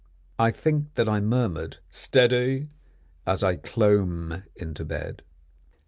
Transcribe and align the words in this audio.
I 0.39 0.49
think 0.49 0.95
that 0.95 1.07
I 1.07 1.19
murmured 1.21 1.77
"Steady!" 1.91 2.69
as 3.27 3.43
I 3.43 3.55
clomb 3.55 4.41
into 4.55 4.83
bed. 4.83 5.21